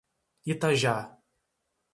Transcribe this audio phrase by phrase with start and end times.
[0.51, 0.95] Itajá